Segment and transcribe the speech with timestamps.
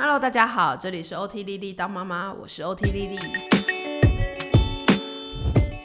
[0.00, 3.18] Hello，大家好，这里是 OT 丽丽当妈妈，我是 OT 丽丽。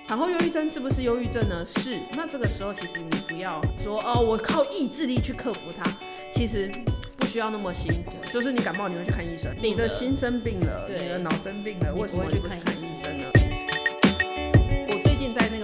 [0.07, 1.65] 产后忧郁症是不是忧郁症呢？
[1.65, 1.99] 是。
[2.15, 5.91] 那这个时候其实你不要说哦，我靠意志力去克服它，
[6.31, 6.71] 其实
[7.17, 8.13] 不需要那么辛苦。
[8.31, 13.19] 就是你感冒你会去看医生，你的心生病了，你的脑生病了，为什么会去看医生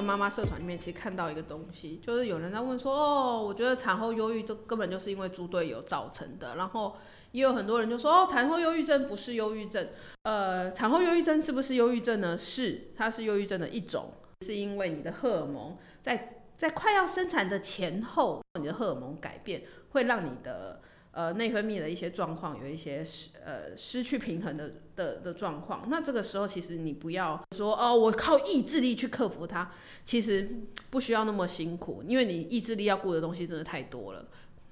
[0.10, 6.96] 妈妈社团里面，其实看到一个东西，就是有人在问说，哦，我觉得产后忧郁都根本就是因为猪队友造成的，然后。
[7.32, 9.88] 也有很多人就说哦，产后忧郁症不是忧郁症，
[10.24, 12.36] 呃，产后忧郁症是不是忧郁症呢？
[12.36, 14.12] 是，它是忧郁症的一种，
[14.44, 20.82] 是因为你的荷尔蒙在在快要生产的前后，你的荷尔蒙改变会让你的
[21.20, 25.86] 呃内分泌的一些状况有一些失呃失去平衡的的的状况。
[25.90, 29.70] 那这个时候其实你不要说哦，我靠意志力去克服它，
[30.06, 30.50] 其实
[30.90, 34.26] 不需要那么辛苦，因为你意志力要顾的东西真的太多了，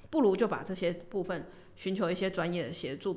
[0.10, 1.46] 不如就把这些部分。
[1.78, 3.16] 寻求一些专业的协助。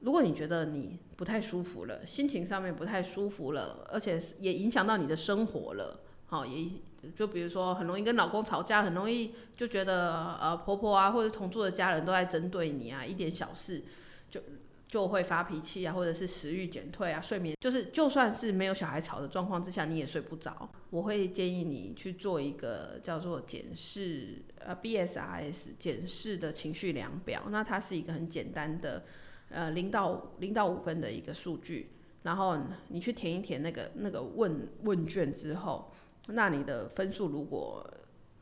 [0.00, 6.70] 如果你觉得你不太舒服了，心情上面不太舒服了，而且也影响到你的生活了，好，也
[7.16, 13.82] 就比如说很容易跟老公吵架，很容易就觉得呃婆婆啊或者同住的家人都在针对你啊，一点小事
[14.30, 14.40] 就。
[14.88, 20.66] 就会发脾气啊，或者是食欲减退啊，睡眠就是就算是没有小孩吵的状况之下，你也睡不着。
[20.88, 27.42] 我会建议你去做一个叫做检视呃 BSRS 检视的情绪量表。
[27.50, 29.04] 那它是一个很简单的
[29.50, 31.90] 呃零到零到五分的一个数据，
[32.22, 32.56] 然后
[32.88, 35.92] 你去填一填那个那个问问卷之后，
[36.28, 37.84] 那你的分数如果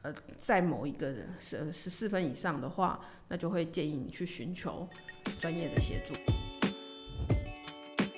[0.03, 4.89] 呃在某一个十十四分以上的话，那就会建议你去寻求
[5.41, 6.12] 专业的协助。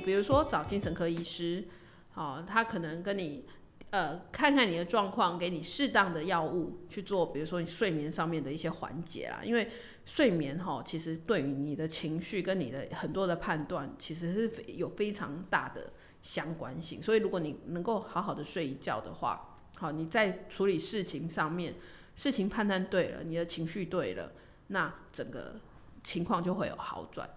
[0.05, 1.67] 比如说找精神科医师，
[2.15, 3.45] 哦，他可能跟你，
[3.91, 9.41] 呃，看看你的状况，给你适当的药物去做，比如说你睡眠上面的一些缓解啦。
[9.45, 9.69] 因为
[10.07, 17.03] 睡眠哈，其实对于你的情绪跟你的很多的判断，其实是有非常大的相关性。
[17.03, 19.48] 所以如果你能够好好的睡一觉的话，
[19.79, 21.77] 好，你在处理事情上面，
[22.17, 24.33] 事情判断对了，你的情绪对了，
[24.67, 25.61] 那整个
[26.03, 27.31] 情况就会有好转。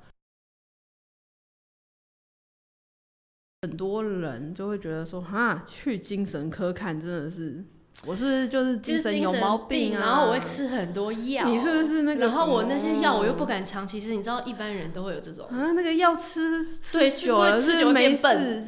[3.61, 7.63] 很多人就会觉得说，哈，去精神科看真的是，
[8.05, 12.25] 我是就是精神有毛病啊，然后我会吃很多药，你是不是那个？
[12.25, 18.63] 然后我那些药我又不敢长期吃，你知道一般人都会有这种啊，那个药吃吃久了是没事，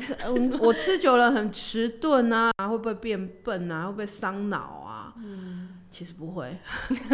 [0.61, 3.87] 我吃久了很迟钝啊，会不会变笨啊？
[3.87, 5.13] 会不会伤脑啊？
[5.17, 6.57] 嗯，其实不会，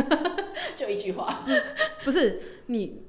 [0.76, 1.46] 就一句话，
[2.04, 3.04] 不是你。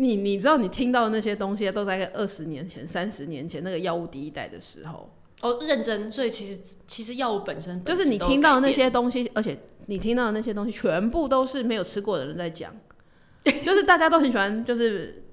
[0.00, 5.10] 你你知道你听到的那些东西都在二十年前、三十年前那个药物第一代的时候
[5.42, 6.10] 哦，认真。
[6.10, 12.74] 所以其实其实药物本身就是你听到的那些东西，而且你听到的那些东西全部都是没有吃过的人在讲，
[13.64, 15.24] 就是大家都很喜欢，就是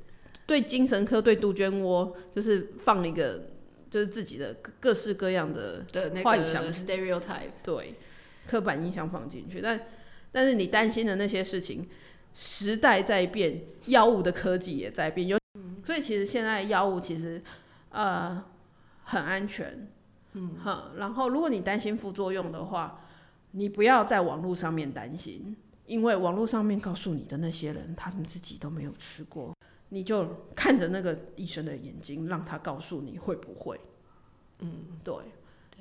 [0.46, 3.50] 对精神科、对杜鹃窝，就是放一个
[3.90, 5.86] 就是自己的各式各样的
[6.24, 7.96] 幻想的 stereotype，对，
[8.48, 9.62] 刻板印象放进去。
[9.62, 9.80] 但
[10.32, 11.88] 但是你担心的那些事情。
[12.38, 15.40] 时代在变，药物的科技也在变，有，
[15.86, 17.42] 所以其实现在药物其实
[17.92, 18.44] 呃
[19.06, 19.88] 很安全，
[20.36, 23.02] 嗯，哈，然后如果你担心副作用的话，
[23.52, 29.56] 你不要在网络上面担心，因为网络上面告诉你的那些人，他们自己都没有吃过，
[29.90, 33.80] 你就看着那个医生的眼睛，让他告诉你会不会，
[34.60, 35.16] 嗯，对。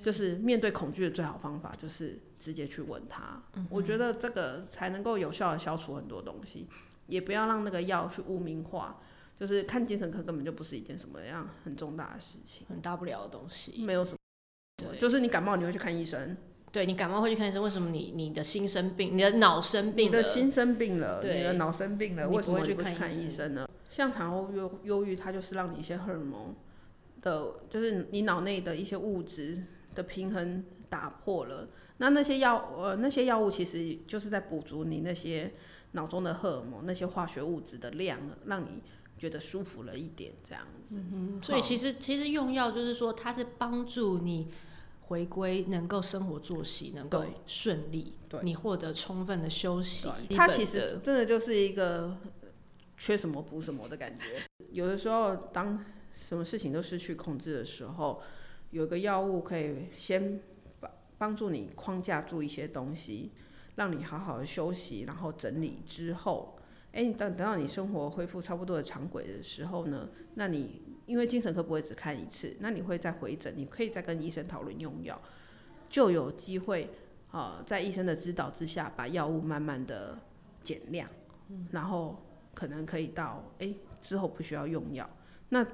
[0.03, 3.41] 就是面对恐惧的最好方法，就是直接去问他。
[3.55, 6.67] 嗯、我觉得这个才能够有效的消除很多东西，
[7.07, 9.01] 也不要让那个药去污名化。
[9.39, 14.19] 就是看精神科根本就不是一件什么样很重大的事情，很大不了的东西，没有什么。
[14.77, 16.37] 对，就是你感冒你会去看医生。
[16.71, 23.69] 对，你感冒会去看医生，为什么你你的心生病，你的脑生病，你的心生病了，你的脑生病了，为什么不去看医生呢？
[23.91, 26.55] 像产后忧忧郁，它就是让你一些荷尔蒙
[27.23, 29.63] 的，就是你脑内的一些物质。
[29.95, 31.69] 的平衡打破了，
[31.99, 35.53] 那那些药呃那些药物其实就是在补足你那些
[35.93, 38.83] 脑中的荷尔蒙那些化学物质的量，让你
[39.19, 40.97] 觉得舒服了一点这样子。
[40.97, 44.49] 嗯，所以其实其实用药就是说它是帮助你
[45.03, 50.09] 回归能够生活作息能够顺利，对，你获得充分的休息。
[50.31, 52.17] 它其实真的就是一个
[52.97, 54.43] 缺什么补什么的感觉。
[54.71, 55.85] 有的时候当
[56.29, 58.23] 什么事情都失去控制的时候。
[58.71, 60.43] 有个药物可以先
[60.81, 63.31] 帮帮助你框架住一些东西，
[63.77, 66.59] 让你好好的休息，然后整理之后，
[66.95, 75.21] 哎、欸，等等到你生活恢复差不多的常轨的时候呢，那你因为精神科不会只看一次，那你会再回诊，你可以再跟医生讨论用药，
[75.91, 76.89] 就有机会
[77.33, 80.17] 啊、呃，在医生的指导之下，把药物慢慢的
[80.63, 81.11] 减量，
[81.73, 82.25] 然后
[82.55, 85.11] 可能可以到哎、欸，之后不需要用药，
[85.49, 85.67] 那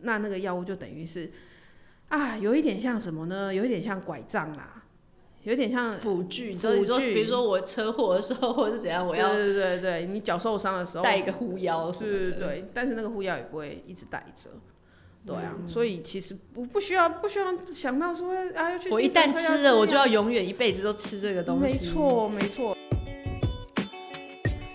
[0.00, 1.30] 那那个药物就等于是
[2.08, 3.54] 啊，有一点像什么呢？
[3.54, 4.79] 有一点像拐杖啦，
[5.44, 6.54] 有点像辅具。
[6.54, 14.50] 辅具，比如说我车祸的时候，或者是怎样，我要对对对对，你脚受伤的时候带一个护腰，对对对，但是那个护腰也不会一直带着。
[15.26, 18.90] 对啊，嗯、所以其实不不需要不需要想到说啊要去。
[18.90, 21.78] 我一旦吃了，我就要永远一辈子都吃这个东西。
[21.78, 22.76] 没错没错。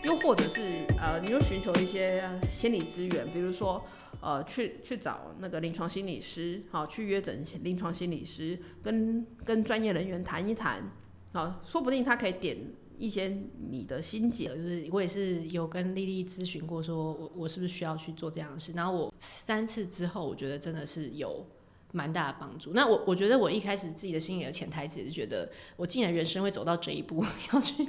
[0.03, 3.83] 又或者是呃，你又寻求一些心理资源，比如说
[4.25, 10.91] 呃，去去找那个临床心理师，好，去约诊临床心理师，跟跟专业人员谈一谈，
[11.31, 12.57] 好，说不定他可以点。
[12.97, 13.27] 一些
[13.69, 18.71] 你的心结，就是我也是有跟丽丽咨询过，说我我是不是需要去做这样的事。
[18.71, 21.45] 然后我三次之后，我觉得真的是有
[21.91, 22.71] 蛮大的帮助。
[22.73, 27.85] 那我我觉得我一开始自己的心里的潜台词是觉得，我竟然人生会走到这一步， 要去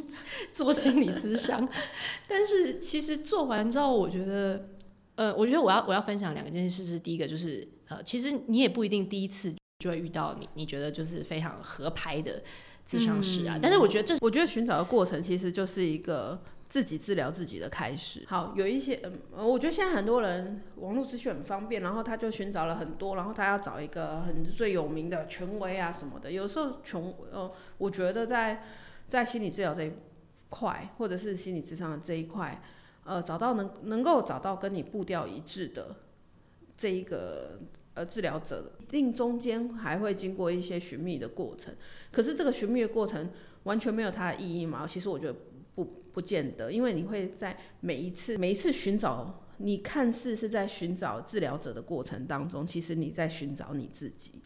[0.50, 1.68] 做心理咨商。
[2.26, 4.70] 但是其实做完之后，我觉得，
[5.16, 12.42] 呃，我觉得我要我要分享两件事，是第一个就是，呃，其实你也不一定第一次就会遇到你你觉得就是非常合拍的。
[12.88, 18.22] 智商师啊，但是我觉得这，我觉得寻找的过程其实就是一个自己治疗自己的开始。
[18.28, 26.30] 好，有一些，嗯，我觉得现在很多人网络资讯很方便，然后他就寻找了很多，然后他要找一个很最有名的权威啊什么的。
[26.30, 28.62] 有时候穷，呃，我觉得在
[29.08, 29.90] 在心理治疗这一
[30.48, 32.62] 块，或者是心理智商的这一块，
[33.06, 35.96] 呃，找到能能够找到跟你步调一致的
[36.76, 37.60] 这一个。
[37.96, 41.74] 呃，治疗者一定中间还会经过一些寻觅的过程，
[42.12, 43.30] 可是这个寻觅的过程
[43.62, 44.86] 完全没有它的意义吗？
[44.86, 45.34] 其实我觉得
[45.74, 45.82] 不
[46.12, 54.42] 不见得，因为你会在每一次每一次寻找，你看似是在寻找治疗者的过程当中，其实你在寻找你自己，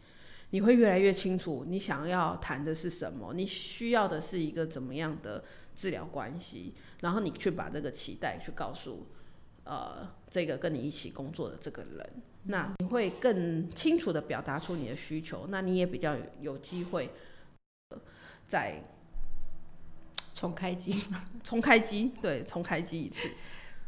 [0.50, 5.44] 你会越来越清楚你想要谈的是什么，你需要的是一个怎么样的
[5.76, 9.06] 治疗关系，然后你去把这个期待去告诉
[9.64, 12.10] 呃这个跟你一起工作的这个人。
[12.44, 17.10] 那你会更清楚的表达出你的需求，那你也比较有机会
[18.48, 18.82] 再
[20.32, 21.04] 重开机，
[21.44, 23.28] 重开机，对，重开机一次。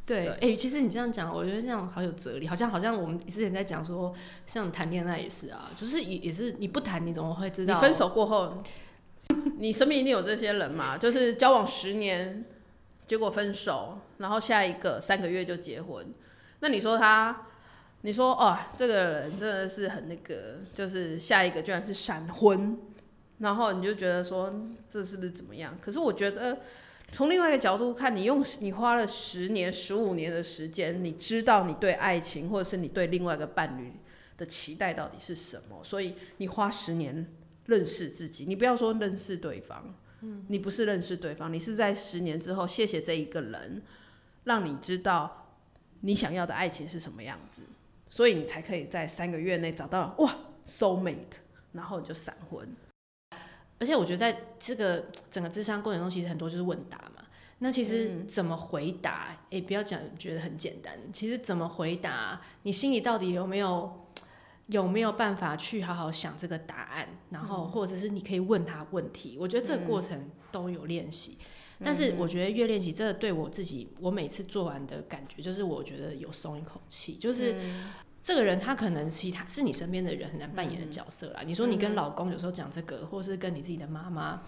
[0.05, 4.13] 对，哎、欸，其实你这样讲，我觉得这样好有哲理，好像好像我们之前在讲说，
[4.47, 7.75] 像谈恋爱也是啊，就是也也是你不谈你怎么会知道？
[7.75, 8.63] 你分手过后，
[9.59, 10.99] 你身边一定有这些人嘛？
[10.99, 12.45] 就是交往十年，
[13.07, 16.07] 结果分手，然后下一个三个月就结婚，
[16.61, 17.47] 那你说他？
[18.05, 22.77] 你说哦，这个人真的是很那个，就是下一个居然是闪婚，
[23.39, 24.53] 然后你就觉得说
[24.91, 25.79] 这是不是怎么样？
[25.81, 26.59] 可是我觉得
[27.13, 33.93] 从另外一个角度看，你用你花了十年、十五年的时间，你知道你对爱情或者是你对另外一个伴侣
[34.39, 37.31] 的期待到底是什么，所以你花十年
[37.67, 38.47] 认识自己。
[38.47, 43.83] 你不要说认识对方，嗯，你不是认识对方，你是在十年之后，谢谢这一个人，
[44.45, 45.53] 让你知道
[46.01, 47.61] 你想要的爱情是什么样子。
[48.09, 50.35] 所以你才可以在三个月内找到哇
[50.67, 51.41] ，soul mate，
[51.73, 52.67] 然后你就闪婚。
[53.83, 57.25] 而且我觉得在这个整个智商过程中，其实很多就是问答嘛。
[57.59, 59.27] 那其实怎么回答？
[59.31, 60.97] 哎、嗯欸，不要讲觉得很简单。
[61.13, 64.07] 其实怎么回答，你心里到底有没有
[64.69, 67.09] 有没有办法去好好想这个答案？
[67.31, 69.37] 然后或者是你可以问他问题。
[69.37, 71.37] 我觉得这个过程都有练习。
[71.81, 77.57] 嗯、但是我觉得越练习，这个对我自己，我每次做完的感觉就是，我觉得有松一口气，就是。
[78.23, 81.41] 嗯这个人他可能其他是你身边的人很难扮演的角色啦。
[81.43, 84.43] 嗯、你说你跟老公有时候讲这个，嗯、或是跟你自己的妈妈，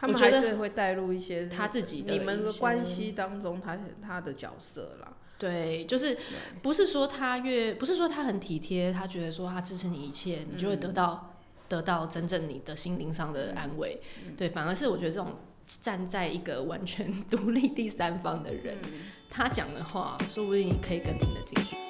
[0.00, 5.14] 他们还是会带入一些他自己的你们的关系当中他，他他的角色啦。
[5.38, 6.16] 对，就是
[6.60, 13.98] 不是说他越不是说他很体贴，他觉得说他支持你一切，你就会得到、嗯、得到真正你的心灵上的安慰。
[14.26, 18.90] 嗯、对，反而是我觉得这种站在一个完全独立第三方的人，嗯、
[19.30, 21.83] 他讲的话，说不定你可以更听得进去。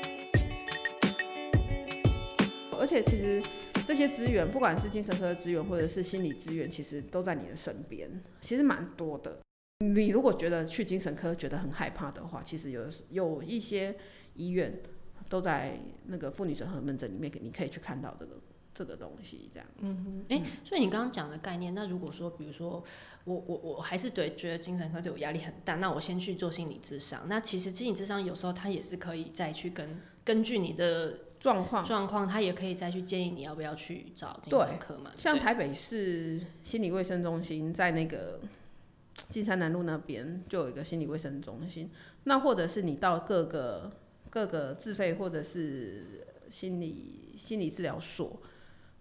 [2.85, 3.43] 而且其实
[3.87, 9.39] 这些资源，不管是精神科的资源或者是心理资源，其实都在你的身边，其实蛮多的。
[9.79, 13.97] 你如果觉得去精神科觉得很害怕的话，其实有有一些
[14.35, 14.83] 医院
[15.31, 18.33] 都在那个妇女整合门诊里面，你可以去看到这个
[18.75, 19.67] 这个东西，这样。
[19.81, 22.85] 嗯哼，哎、欸，所以你刚刚讲的概念，那如果说，比如说
[23.25, 27.23] 我我我还是对觉得精神科对我压力很大，那我先去做心理智商。
[27.29, 31.19] 那其实心理智商有时候它也是可以再去跟根据你的。
[31.45, 35.11] 状况状况，他也可以再去建议你要不要去找精神科嘛。
[35.19, 38.41] 像台北市心理卫生中心，在那个
[39.29, 41.91] 金山南路那边就有一个心理卫生中心。
[42.23, 43.93] 那或者是你到各个
[44.31, 48.41] 各个自费或者是心理心理治疗所，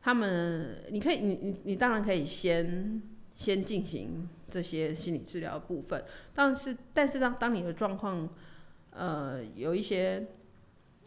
[0.02, 3.02] 他们你可以你你你当然可以先
[3.38, 6.04] 先进行这些心理治疗部分。
[6.34, 8.28] 但是但是当当你的状况
[8.92, 10.28] 呃有一些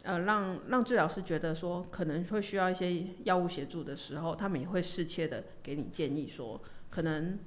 [0.06, 7.38] 呃让让治疗师觉得说可能会需要一些药物协助的时候，他们也会适切的给你建议说，可能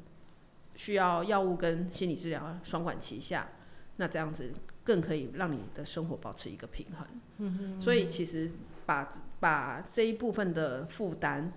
[0.75, 3.49] 需要药物跟心理治疗双管齐下，
[3.97, 4.51] 那这样子
[4.83, 7.07] 更可以让你的生活保持一个平衡。
[7.37, 7.81] 嗯哼嗯哼。
[7.81, 8.51] 所以其实
[8.85, 11.51] 把把这一部分的负担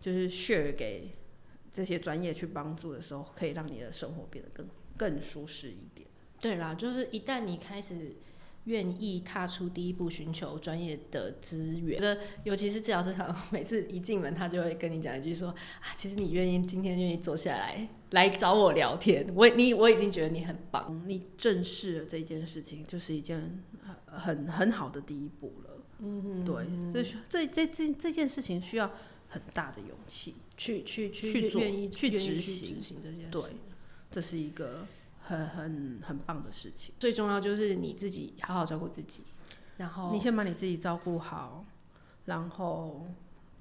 [0.00, 1.14] 就是 share 给
[1.72, 6.06] 这些专业去帮助的时候，可以让你的生活变得更更舒适一点。
[6.40, 8.12] 对啦，就是一旦你开始
[8.68, 15.48] 愿意踏出第一步，寻求专业的资源，觉得尤其是治疗师，他每次一进门，他就会跟你讲一句说
[15.80, 23.64] ：“啊，其实你愿意今天愿意坐下来来找我聊天，我你我已经觉得你很棒，你正视了这件事情，就是一件
[24.04, 25.70] 很很好的第一步了。”
[26.00, 28.92] 嗯哼，对，这这这这这件事情需要
[29.28, 31.60] 很大的勇气去去去去做，
[31.90, 33.30] 去执行，行这件事。
[33.30, 33.42] 对，
[34.10, 34.86] 这是一个。
[35.28, 39.22] 很很很棒的事情，最重要就是你自己好好照顾自己，
[39.76, 41.64] 然后你先把你自己照顾好，
[42.24, 43.06] 然后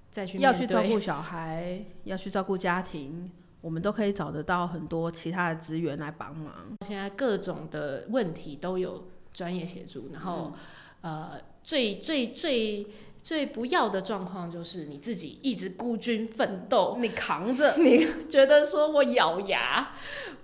[0.10, 6.54] 再去要去照顾小孩，要去照顾家庭，我们都可以找得到很多其他的资源来帮忙。
[6.88, 10.54] 现在各种的问题都有专业协助，然后、
[11.02, 12.88] 嗯、呃，最最最。
[13.28, 19.92] 最不要的状况就是你自己一直孤军奋斗，你扛着， 你觉得说我咬牙，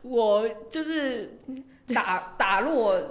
[0.01, 1.39] 我就是
[1.87, 3.01] 打打落。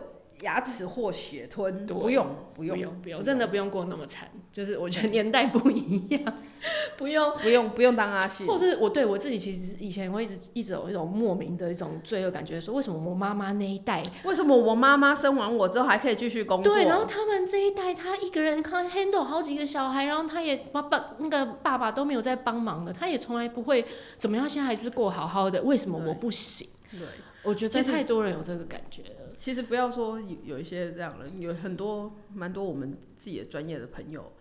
[0.42, 4.28] 牙齿或血吞，不用不用不用不用，真的不用过那么惨。
[4.52, 6.20] 就是我觉得年代不一样，
[6.98, 8.46] 不用不用不用当阿信。
[8.46, 16.74] 或是我对我自己其实以前会一直一直有一种莫名的一种罪恶感觉，说为什么我妈妈那一代，为什么我妈妈生完我之后还可以继续工作？
[16.74, 23.84] 对，然后他们这一代，他一个人看 handle 好几个小孩，然后他也爸爸那个爸爸都没有在帮忙的，他也从来不会
[24.18, 26.68] 怎么样，现在还是过好好的，为什么我不行？
[26.90, 27.08] 对，对
[27.42, 29.02] 我觉得太多人有这个感觉。
[29.42, 34.32] 其实不要说有有一些这样的，有很多蛮多我们自己的专业的朋友，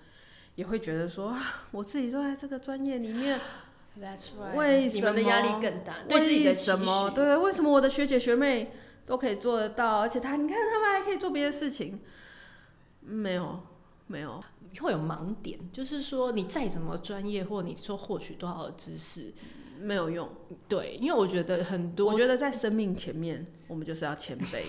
[0.54, 3.40] 也会觉得说啊，我自己都在这个专业里面
[4.00, 4.56] ，That's right.
[4.56, 5.00] 为什么？
[5.00, 7.10] 你们的压力更大，对自己的什么？
[7.16, 8.74] 对，为什么我的学姐学妹
[9.08, 12.00] 都可以做得到，而且他，你看他们还可以做别的事情，
[13.00, 13.60] 没有，
[14.06, 14.40] 没有，
[14.82, 19.34] 会有盲点，就是说你再怎么专业，或你说获取多少的知识。
[19.82, 20.30] 没有用，
[20.68, 24.62] 对，因为我觉得很多，我觉得在生命前面，我们就是要谦卑。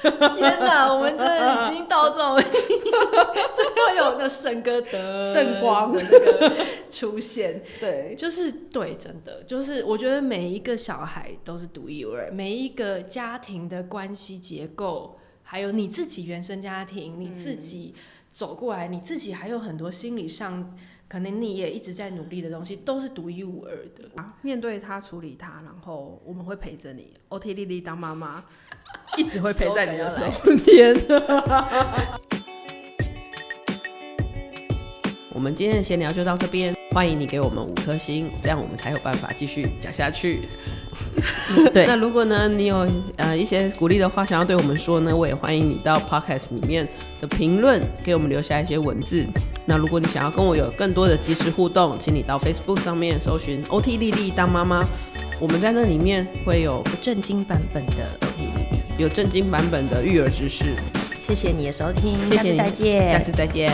[0.36, 6.52] 天哪，我们真的已经到这种，最后有那圣歌的圣光的那个
[6.90, 17.94] 出现，对，就是对，真的就是，我觉得每一个小孩都是独一无二，每一个家庭的关系结构，还有你自己原生家庭，你自己
[18.30, 20.76] 走过来，你自己还有很多心理上。
[21.08, 24.10] 可能你也一直在努力的东西，都是独一无二的。
[24.16, 27.14] 啊，面对他，处理他，然后我们会陪着你。
[27.30, 28.44] OT 丽丽当妈妈，
[29.16, 30.94] 一直会陪在你的身边。
[35.38, 40.40] 我们今天的闲聊就到这边，欢迎你给我们五颗星，这样我们才有办法继续讲下去。
[41.72, 46.88] 对，那如果呢，你有呃一些鼓励的话想要对我们说呢，我也欢迎你到 Podcast 里面
[47.20, 49.24] 的评论给我们留下一些文字。
[49.64, 54.84] 那如果你想要跟我有更多的即时互动，请你到 Facebook 上面搜寻 OT 丽丽当妈妈，
[55.38, 60.74] 我们在那里面会有不正经版本的 OT 丽丽，有正经版本的育儿知识。
[61.28, 63.72] 谢谢你的收听，谢谢你，下次再见，下次再见。